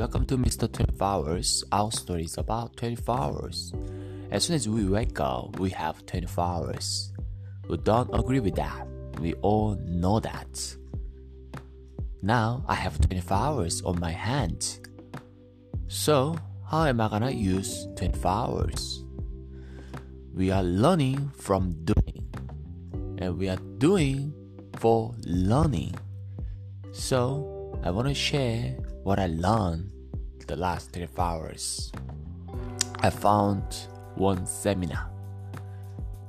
welcome 0.00 0.24
to 0.24 0.38
Mr. 0.38 0.72
24 0.72 1.06
Hours. 1.06 1.62
Our 1.72 1.92
story 1.92 2.24
is 2.24 2.38
about 2.38 2.74
24 2.78 3.20
hours. 3.20 3.74
As 4.30 4.44
soon 4.44 4.56
as 4.56 4.66
we 4.66 4.86
wake 4.86 5.20
up, 5.20 5.60
we 5.60 5.68
have 5.68 6.06
24 6.06 6.42
hours. 6.42 7.12
We 7.68 7.76
don't 7.76 8.08
agree 8.14 8.40
with 8.40 8.54
that. 8.54 8.88
We 9.20 9.34
all 9.42 9.74
know 9.84 10.18
that. 10.20 10.74
Now 12.22 12.64
I 12.66 12.76
have 12.76 12.98
24 12.98 13.36
hours 13.36 13.82
on 13.82 14.00
my 14.00 14.10
hand. 14.10 14.78
So, 15.88 16.34
how 16.70 16.86
am 16.86 16.98
I 17.02 17.08
gonna 17.08 17.30
use 17.30 17.86
24 17.96 18.30
hours? 18.30 19.04
We 20.32 20.50
are 20.50 20.62
learning 20.62 21.30
from 21.36 21.72
doing, 21.84 22.24
and 23.18 23.36
we 23.36 23.50
are 23.50 23.60
doing 23.76 24.32
for 24.78 25.14
learning. 25.26 25.94
So, 26.92 27.78
I 27.82 27.90
want 27.90 28.08
to 28.08 28.14
share 28.14 28.78
what 29.02 29.18
I 29.18 29.26
learned 29.26 29.90
the 30.46 30.56
last 30.56 30.92
three 30.92 31.08
hours. 31.16 31.92
I 33.00 33.08
found 33.10 33.62
one 34.16 34.44
seminar. 34.46 35.10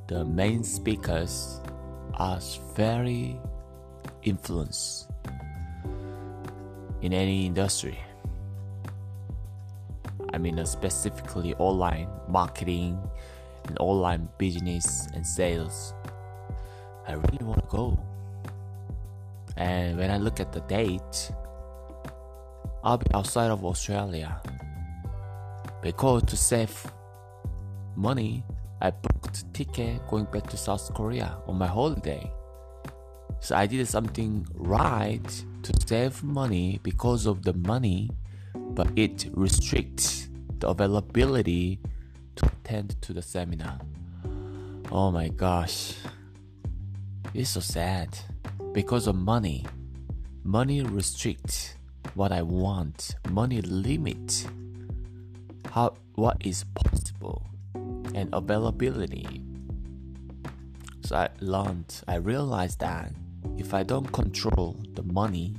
The 0.08 0.24
main 0.24 0.64
speakers 0.64 1.60
are 2.16 2.40
very 2.76 3.40
influenced 4.24 5.10
in 7.02 7.14
any 7.14 7.46
industry. 7.46 7.98
I 10.34 10.38
mean, 10.38 10.60
uh, 10.60 10.66
specifically 10.66 11.56
online 11.56 12.08
marketing 12.30 12.98
and 13.68 13.78
online 13.80 14.30
business 14.38 15.08
and 15.14 15.26
sales. 15.26 15.94
I 17.08 17.14
really 17.14 17.44
want 17.44 17.60
to 17.60 17.68
go. 17.68 18.00
And 19.58 19.98
when 19.98 20.10
I 20.10 20.18
look 20.18 20.40
at 20.40 20.54
the 20.54 20.62
date, 20.62 21.32
I'll 22.84 22.98
be 22.98 23.06
outside 23.14 23.52
of 23.52 23.64
Australia. 23.64 24.42
Because 25.82 26.24
to 26.24 26.38
save 26.38 26.92
money, 27.96 28.44
I 28.82 28.90
booked 28.90 29.54
ticket 29.54 30.08
going 30.08 30.26
back 30.26 30.48
to 30.50 30.58
South 30.58 30.92
Korea 30.94 31.38
on 31.48 31.58
my 31.58 31.68
holiday. 31.68 32.32
So 33.40 33.56
I 33.56 33.68
did 33.68 33.88
something 33.88 34.46
right 34.54 35.46
to 35.64 35.74
save 35.88 36.24
money 36.24 36.80
because 36.82 37.26
of 37.26 37.44
the 37.44 37.54
money, 37.54 38.10
but 38.56 38.88
it 38.96 39.30
restricts 39.34 40.30
the 40.60 40.68
availability 40.68 41.80
to 42.36 42.46
attend 42.48 43.00
to 43.02 43.14
the 43.14 43.22
seminar. 43.22 43.80
Oh 44.92 45.12
my 45.12 45.30
gosh. 45.30 45.96
It's 47.34 47.52
so 47.52 47.60
sad 47.60 48.18
because 48.74 49.08
of 49.08 49.16
money. 49.16 49.66
Money 50.44 50.82
restricts 50.82 51.76
what 52.16 52.32
I 52.32 52.42
want. 52.42 53.16
Money 53.30 53.62
limit 53.62 54.48
how 55.72 55.94
what 56.16 56.38
is 56.46 56.66
possible 56.76 57.46
and 58.14 58.30
availability. 58.34 59.44
So 61.04 61.16
I 61.16 61.30
learned, 61.40 62.04
I 62.08 62.16
realized 62.16 62.80
that 62.80 63.12
if 63.58 63.74
I 63.74 63.84
don't 63.84 64.12
control 64.12 64.78
the 64.94 65.04
money, 65.04 65.56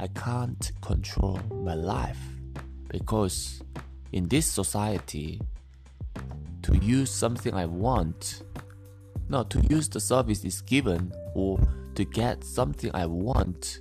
I 0.00 0.06
can't 0.08 0.72
control 0.80 1.40
my 1.50 1.74
life 1.74 2.18
because 2.88 3.62
in 4.12 4.28
this 4.28 4.46
society, 4.46 5.40
to 6.62 6.76
use 6.78 7.10
something 7.10 7.54
I 7.54 7.66
want, 7.66 8.42
not 9.28 9.50
to 9.50 9.60
use 9.62 9.88
the 9.88 10.00
service 10.00 10.44
is 10.44 10.60
given 10.62 11.12
or 11.34 11.58
to 11.94 12.04
get 12.04 12.44
something 12.44 12.90
I 12.94 13.06
want, 13.06 13.80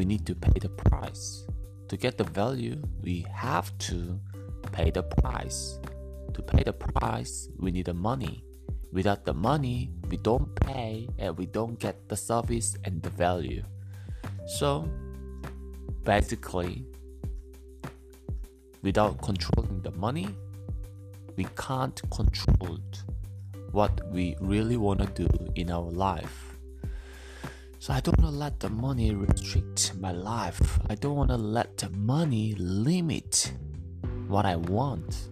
we 0.00 0.06
need 0.06 0.24
to 0.24 0.34
pay 0.34 0.58
the 0.58 0.70
price. 0.70 1.44
To 1.88 1.94
get 1.94 2.16
the 2.16 2.24
value, 2.24 2.80
we 3.02 3.26
have 3.34 3.68
to 3.90 4.18
pay 4.72 4.90
the 4.90 5.02
price. 5.02 5.78
To 6.32 6.40
pay 6.40 6.62
the 6.62 6.72
price, 6.72 7.50
we 7.58 7.70
need 7.70 7.84
the 7.84 7.92
money. 7.92 8.42
Without 8.94 9.26
the 9.26 9.34
money, 9.34 9.90
we 10.08 10.16
don't 10.16 10.48
pay 10.56 11.06
and 11.18 11.36
we 11.36 11.44
don't 11.44 11.78
get 11.78 12.08
the 12.08 12.16
service 12.16 12.78
and 12.84 13.02
the 13.02 13.10
value. 13.10 13.62
So, 14.46 14.88
basically, 16.02 16.86
without 18.80 19.20
controlling 19.20 19.82
the 19.82 19.92
money, 19.92 20.34
we 21.36 21.44
can't 21.58 22.00
control 22.10 22.78
what 23.72 24.10
we 24.10 24.34
really 24.40 24.78
want 24.78 25.00
to 25.00 25.26
do 25.26 25.28
in 25.56 25.70
our 25.70 25.90
life. 25.90 26.49
So 27.80 27.94
I 27.94 28.00
don't 28.00 28.20
want 28.20 28.34
to 28.34 28.38
let 28.38 28.60
the 28.60 28.68
money 28.68 29.14
restrict 29.14 29.94
my 29.98 30.12
life. 30.12 30.78
I 30.90 30.94
don't 30.96 31.16
want 31.16 31.30
to 31.30 31.38
let 31.38 31.78
the 31.78 31.88
money 31.88 32.54
limit 32.58 33.54
what 34.28 34.44
I 34.44 34.56
want. 34.56 35.30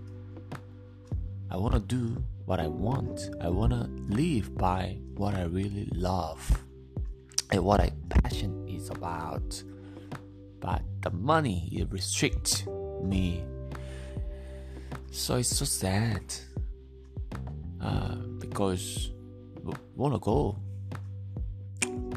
I 1.51 1.59
want 1.59 1.75
to 1.75 1.81
do 1.81 2.25
what 2.47 2.59
I 2.59 2.67
want. 2.67 3.29
I 3.43 3.51
want 3.51 3.73
to 3.73 3.85
live 4.09 4.57
by 4.57 4.97
what 5.15 5.35
I 5.35 5.43
really 5.43 5.91
love 5.93 6.41
and 7.51 7.63
what 7.63 7.81
I 7.81 7.93
passion 8.09 8.67
is 8.67 8.89
about. 8.89 9.63
But 10.59 10.81
the 11.03 11.11
money 11.11 11.69
it 11.71 11.93
restricts 11.93 12.65
me. 13.03 13.45
So 15.11 15.37
it's 15.37 15.55
so 15.55 15.67
sad. 15.67 16.23
Uh, 17.79 18.15
because 18.39 19.11
I 19.71 19.77
wanna 19.95 20.19
go, 20.19 20.57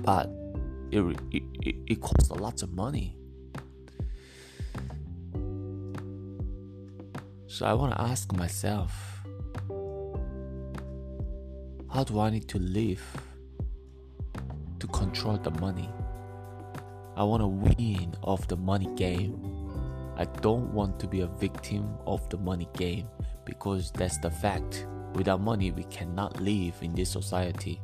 but 0.04 0.30
it, 0.92 1.02
it, 1.32 1.44
it, 1.88 2.02
costs 2.02 2.30
a 2.30 2.34
lot 2.34 2.64
of 2.64 2.74
money. 2.74 3.16
So 7.48 7.66
I 7.66 7.74
wanna 7.74 7.96
ask 8.00 8.32
myself, 8.34 8.92
how 11.94 12.04
do 12.04 12.20
I 12.20 12.30
need 12.30 12.48
to 12.50 12.60
live 12.60 13.04
to 14.80 14.88
control 14.88 15.38
the 15.38 15.52
money? 15.52 15.90
I 17.16 17.24
wanna 17.24 17.48
win 17.48 18.16
of 18.24 18.48
the 18.48 18.58
money 18.58 18.90
game. 18.96 19.38
I 20.18 20.26
don't 20.26 20.74
want 20.74 21.00
to 21.00 21.08
be 21.08 21.22
a 21.22 21.28
victim 21.28 21.94
of 22.06 22.28
the 22.30 22.38
money 22.38 22.68
game 22.74 23.08
because 23.46 23.92
that's 23.92 24.18
the 24.20 24.30
fact. 24.30 24.88
Without 25.14 25.42
money, 25.42 25.72
we 25.72 25.84
cannot 25.86 26.40
live 26.40 26.76
in 26.82 26.96
this 26.96 27.10
society. 27.10 27.82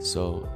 So, 0.00 0.48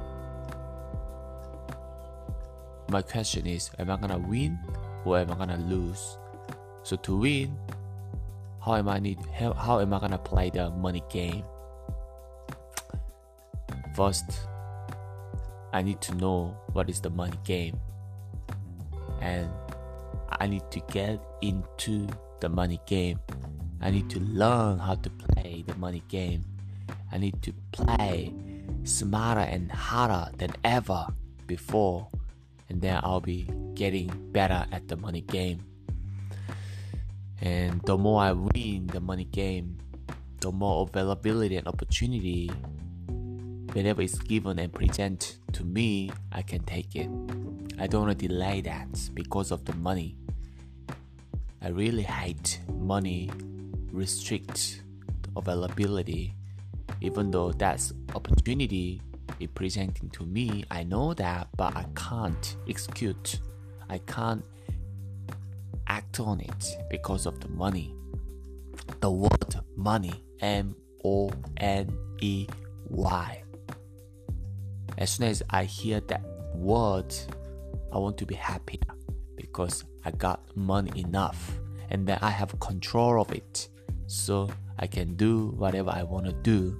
my 2.95 3.01
question 3.01 3.45
is 3.45 3.69
Am 3.77 3.91
I 3.91 3.97
gonna 3.97 4.17
win 4.17 4.57
or 5.03 5.19
am 5.19 5.31
I 5.31 5.35
gonna 5.35 5.59
lose? 5.67 6.17
So, 6.83 6.95
to 6.95 7.17
win, 7.17 7.57
how 8.63 8.75
am 8.75 8.87
I 8.87 8.99
need 8.99 9.19
how, 9.35 9.53
how 9.53 9.79
am 9.79 9.93
I 9.93 9.99
gonna 9.99 10.17
play 10.17 10.49
the 10.49 10.69
money 10.69 11.03
game? 11.09 11.43
First, 13.95 14.47
I 15.73 15.81
need 15.81 15.99
to 16.07 16.15
know 16.15 16.55
what 16.71 16.89
is 16.89 17.01
the 17.01 17.09
money 17.09 17.39
game, 17.43 17.75
and 19.19 19.49
I 20.39 20.47
need 20.47 20.63
to 20.71 20.79
get 20.91 21.19
into 21.41 22.07
the 22.39 22.49
money 22.49 22.79
game 22.85 23.19
I 23.85 23.91
need 23.91 24.09
to 24.09 24.19
learn 24.19 24.79
how 24.79 24.95
to 24.95 25.09
play 25.09 25.63
the 25.67 25.75
money 25.75 26.01
game. 26.09 26.43
I 27.11 27.17
need 27.17 27.41
to 27.43 27.53
play 27.71 28.33
smarter 28.83 29.41
and 29.41 29.71
harder 29.71 30.31
than 30.37 30.51
ever 30.63 31.05
before, 31.45 32.07
and 32.69 32.81
then 32.81 32.99
I'll 33.03 33.21
be 33.21 33.49
getting 33.73 34.07
better 34.31 34.65
at 34.71 34.87
the 34.87 34.95
money 34.95 35.21
game. 35.21 35.63
And 37.41 37.81
the 37.83 37.97
more 37.97 38.21
I 38.21 38.31
win 38.31 38.87
the 38.87 38.99
money 38.99 39.25
game, 39.25 39.77
the 40.39 40.51
more 40.51 40.87
availability 40.87 41.57
and 41.57 41.67
opportunity 41.67 42.51
whenever 43.73 44.01
it's 44.01 44.17
given 44.19 44.57
and 44.57 44.71
present 44.71 45.37
to 45.51 45.63
me, 45.63 46.09
I 46.31 46.41
can 46.41 46.63
take 46.63 46.95
it. 46.95 47.09
I 47.77 47.87
don't 47.87 48.07
want 48.07 48.17
to 48.17 48.27
delay 48.27 48.61
that 48.61 48.87
because 49.13 49.51
of 49.51 49.65
the 49.65 49.73
money. 49.73 50.15
I 51.61 51.69
really 51.69 52.03
hate 52.03 52.61
money 52.69 53.29
restrict 53.91 54.83
availability 55.35 56.33
even 57.01 57.31
though 57.31 57.51
that's 57.51 57.93
opportunity 58.13 59.01
is 59.39 59.49
presenting 59.53 60.09
to 60.09 60.25
me 60.25 60.63
i 60.71 60.83
know 60.83 61.13
that 61.13 61.47
but 61.57 61.75
i 61.75 61.85
can't 61.95 62.57
execute. 62.67 63.39
I 63.89 63.99
can't 63.99 64.43
act 65.87 66.19
on 66.19 66.39
it 66.41 66.77
because 66.89 67.25
of 67.25 67.39
the 67.39 67.47
money. 67.49 67.93
The 68.99 69.11
word 69.11 69.55
money 69.75 70.23
m 70.41 70.75
o 71.03 71.29
n 71.57 71.89
e 72.19 72.47
y. 72.89 73.43
As 74.97 75.11
soon 75.11 75.27
as 75.27 75.43
i 75.49 75.63
hear 75.65 75.99
that 76.07 76.23
word 76.55 77.13
i 77.93 77.97
want 77.97 78.17
to 78.17 78.25
be 78.25 78.35
happy 78.35 78.79
because 79.35 79.83
i 80.03 80.11
got 80.11 80.39
money 80.55 80.99
enough 80.99 81.59
and 81.89 82.07
then 82.07 82.17
i 82.21 82.29
have 82.29 82.57
control 82.59 83.21
of 83.21 83.31
it. 83.31 83.69
So 84.07 84.49
I 84.77 84.87
can 84.87 85.15
do 85.15 85.53
whatever 85.57 85.89
I 85.89 86.03
want 86.03 86.25
to 86.25 86.33
do 86.33 86.77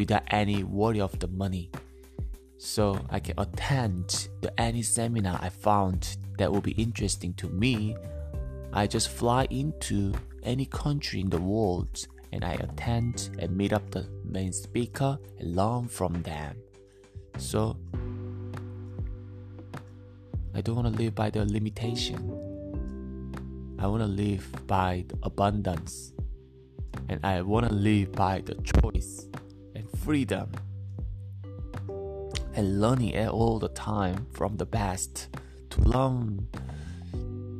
without 0.00 0.22
any 0.28 0.64
worry 0.64 0.98
of 0.98 1.16
the 1.18 1.28
money. 1.28 1.70
So 2.56 2.98
I 3.10 3.20
can 3.20 3.34
attend 3.38 4.28
to 4.40 4.48
any 4.58 4.80
seminar 4.80 5.38
I 5.42 5.50
found 5.50 6.16
that 6.38 6.50
will 6.50 6.62
be 6.62 6.72
interesting 6.72 7.34
to 7.34 7.50
me, 7.50 7.94
I 8.72 8.86
just 8.86 9.10
fly 9.10 9.46
into 9.50 10.14
any 10.42 10.64
country 10.64 11.20
in 11.20 11.28
the 11.28 11.40
world 11.40 12.06
and 12.32 12.44
I 12.46 12.54
attend 12.54 13.28
and 13.40 13.54
meet 13.54 13.74
up 13.74 13.90
the 13.90 14.08
main 14.24 14.54
speaker 14.54 15.18
and 15.38 15.54
learn 15.54 15.86
from 15.86 16.22
them. 16.22 16.56
So 17.36 17.76
I 20.54 20.62
don't 20.62 20.76
want 20.76 20.96
to 20.96 21.02
live 21.02 21.14
by 21.14 21.28
the 21.28 21.44
limitation. 21.44 22.20
I 23.78 23.86
want 23.86 24.02
to 24.02 24.08
live 24.08 24.46
by 24.66 25.04
the 25.08 25.18
abundance. 25.22 26.12
And 27.10 27.20
I 27.22 27.42
want 27.42 27.68
to 27.68 27.74
live 27.74 28.12
by 28.12 28.40
the 28.40 28.54
choice 28.62 29.29
freedom. 30.04 30.50
And 32.54 32.80
learning 32.80 33.16
all 33.28 33.58
the 33.58 33.68
time 33.68 34.26
from 34.32 34.56
the 34.56 34.66
best. 34.66 35.28
To 35.70 35.80
learn 35.82 36.48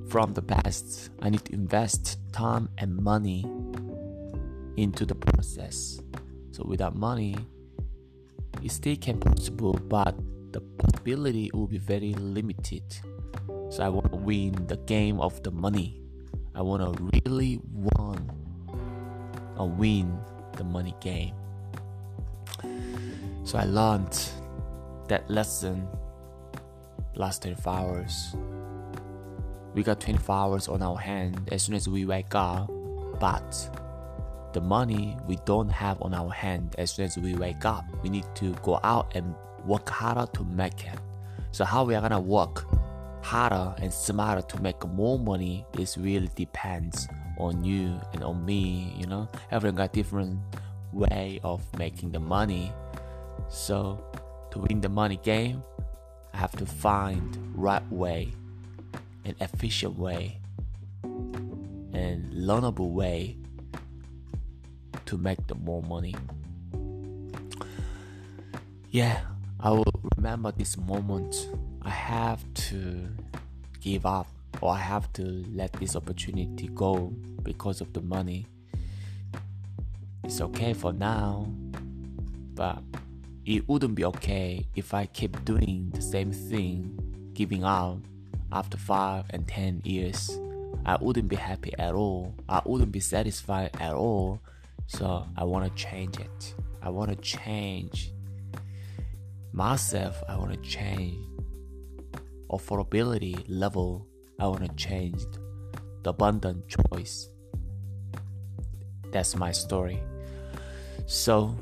from 0.09 0.35
the 0.35 0.43
best, 0.43 1.11
I 1.23 1.31
need 1.31 1.45
to 1.45 1.53
invest 1.53 2.19
time 2.33 2.69
and 2.79 2.97
money 2.97 3.45
into 4.77 5.07
the 5.07 5.15
process. 5.15 6.01
So 6.51 6.65
without 6.67 6.97
money, 6.97 7.37
it 8.63 8.73
still 8.73 8.97
can 8.97 9.21
possible, 9.21 9.75
but 9.75 10.15
the 10.53 10.61
possibility 10.61 11.51
will 11.55 11.69
be 11.69 11.79
very 11.79 12.15
limited. 12.15 12.83
So 13.71 13.85
I 13.85 13.89
want 13.89 14.11
to 14.11 14.17
win 14.17 14.67
the 14.67 14.79
game 14.79 15.21
of 15.21 15.41
the 15.45 15.53
money. 15.53 16.03
I 16.55 16.63
want 16.63 16.83
to 16.83 17.11
really 17.25 17.61
win 17.73 18.31
or 19.57 19.69
win 19.69 20.19
the 20.57 20.65
money 20.65 20.97
game. 21.01 21.40
So 23.51 23.59
I 23.59 23.65
learned 23.65 24.17
that 25.09 25.29
lesson 25.29 25.89
last 27.17 27.43
24 27.43 27.73
hours. 27.73 28.37
We 29.75 29.83
got 29.83 29.99
24 29.99 30.37
hours 30.37 30.69
on 30.69 30.83
our 30.83 30.97
hand 30.97 31.49
as 31.51 31.65
soon 31.65 31.75
as 31.75 31.89
we 31.89 32.05
wake 32.05 32.33
up, 32.37 32.71
but 33.19 33.51
the 34.53 34.61
money 34.61 35.17
we 35.27 35.37
don't 35.47 35.69
have 35.69 36.01
on 36.01 36.15
our 36.15 36.31
hand 36.31 36.77
as 36.79 36.93
soon 36.93 37.07
as 37.07 37.19
we 37.19 37.35
wake 37.35 37.65
up. 37.65 37.85
We 38.05 38.09
need 38.09 38.25
to 38.37 38.53
go 38.63 38.79
out 38.85 39.17
and 39.17 39.35
work 39.67 39.89
harder 39.89 40.31
to 40.35 40.45
make 40.45 40.87
it. 40.87 41.01
So 41.51 41.65
how 41.65 41.83
we 41.83 41.97
are 41.97 42.01
gonna 42.01 42.21
work 42.21 42.65
harder 43.21 43.75
and 43.83 43.93
smarter 43.93 44.43
to 44.43 44.63
make 44.63 44.87
more 44.87 45.19
money 45.19 45.67
is 45.77 45.99
really 45.99 46.31
depends 46.37 47.09
on 47.37 47.65
you 47.65 48.01
and 48.13 48.23
on 48.23 48.47
me. 48.47 48.95
You 48.97 49.09
know, 49.09 49.29
everyone 49.51 49.75
got 49.75 49.93
different 49.93 50.39
way 50.93 51.41
of 51.43 51.63
making 51.77 52.13
the 52.13 52.21
money. 52.21 52.73
So 53.51 54.03
to 54.53 54.61
win 54.61 54.81
the 54.81 54.89
money 54.89 55.19
game, 55.23 55.63
I 56.33 56.37
have 56.37 56.53
to 56.53 56.65
find 56.65 57.37
right 57.55 57.83
way, 57.91 58.33
an 59.25 59.35
efficient 59.41 59.99
way, 59.99 60.39
and 61.03 62.33
learnable 62.33 62.93
way 62.93 63.37
to 65.07 65.19
make 65.19 65.45
the 65.49 65.57
more 65.57 65.83
money. 65.83 66.15
Yeah, 68.91 69.21
I 69.59 69.71
will 69.71 69.85
remember 70.17 70.53
this 70.53 70.77
moment. 70.77 71.49
I 71.83 71.91
have 71.91 72.43
to 72.71 73.09
give 73.81 74.07
up 74.07 74.29
or 74.61 74.73
I 74.73 74.79
have 74.79 75.13
to 75.15 75.23
let 75.53 75.73
this 75.75 75.97
opportunity 75.97 76.69
go 76.69 77.13
because 77.43 77.81
of 77.81 77.93
the 77.93 78.01
money. 78.01 78.47
It's 80.23 80.41
okay 80.41 80.73
for 80.73 80.93
now, 80.93 81.53
but 82.55 82.83
it 83.45 83.69
wouldn't 83.69 83.95
be 83.95 84.05
okay 84.05 84.67
if 84.77 84.95
I 84.95 85.07
keep 85.07 85.45
doing 85.45 85.91
the 85.95 86.03
same 86.03 86.33
thing, 86.33 87.31
giving 87.35 87.65
up 87.65 87.99
after 88.53 88.77
5 88.77 89.27
and 89.31 89.47
10 89.47 89.83
years. 89.85 90.31
I 90.85 90.97
wouldn't 91.01 91.29
be 91.29 91.37
happy 91.37 91.73
at 91.79 91.95
all. 91.95 92.35
I 92.49 92.63
wouldn't 92.65 92.93
be 92.93 93.01
satisfied 93.01 93.71
at 93.81 93.95
all 93.95 94.41
so 94.91 95.25
I 95.37 95.45
want 95.45 95.65
to 95.65 95.83
change 95.83 96.19
it. 96.19 96.55
I 96.83 96.89
want 96.89 97.11
to 97.11 97.17
change 97.17 98.13
myself. 99.53 100.21
I 100.29 100.37
want 100.37 100.53
to 100.53 100.69
change 100.69 101.17
affordability 102.51 103.45
level. 103.47 104.07
I 104.41 104.49
want 104.49 104.69
to 104.69 104.75
change 104.75 105.23
the 106.03 106.11
abundant 106.11 106.65
choice. 106.67 107.29
That's 109.13 109.37
my 109.37 109.53
story. 109.53 110.01
So 111.07 111.55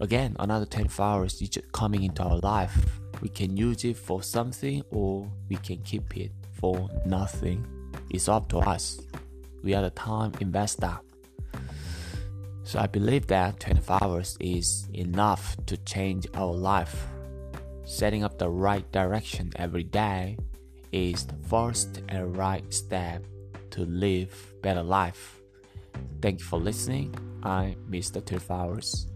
again, 0.00 0.34
another 0.38 0.66
24 0.66 1.04
hours 1.04 1.40
is 1.40 1.50
coming 1.72 2.02
into 2.02 2.22
our 2.22 2.38
life. 2.38 3.00
We 3.20 3.28
can 3.28 3.56
use 3.56 3.84
it 3.84 3.96
for 3.96 4.22
something 4.22 4.82
or 4.90 5.30
we 5.48 5.56
can 5.56 5.78
keep 5.82 6.16
it 6.16 6.32
for 6.52 6.88
nothing. 7.06 7.66
It's 8.08 8.28
up 8.28 8.48
to 8.50 8.58
us. 8.58 9.00
We 9.62 9.74
are 9.74 9.82
the 9.82 9.90
time 9.90 10.32
investor. 10.40 10.98
So 12.64 12.78
I 12.78 12.86
believe 12.86 13.26
that 13.26 13.60
24 13.60 13.98
hours 14.02 14.36
is 14.40 14.88
enough 14.94 15.56
to 15.66 15.76
change 15.78 16.26
our 16.34 16.52
life. 16.52 17.06
Setting 17.84 18.24
up 18.24 18.38
the 18.38 18.48
right 18.48 18.90
direction 18.92 19.52
every 19.56 19.82
day 19.82 20.38
is 20.92 21.26
the 21.26 21.34
first 21.48 22.00
and 22.08 22.36
right 22.36 22.64
step 22.72 23.24
to 23.70 23.84
live 23.84 24.54
better 24.62 24.82
life. 24.82 25.40
Thank 26.22 26.40
you 26.40 26.46
for 26.46 26.58
listening. 26.58 27.14
I'm 27.42 27.74
Mr. 27.90 28.24
24 28.24 28.56
Hours. 28.56 29.06